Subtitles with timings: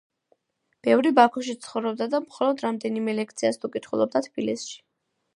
[0.85, 4.81] ბევრი ბაქოში ცხოვრობდა და მხოლოდ რამდენიმე ლექციას თუ კითხულობდა თბილისში.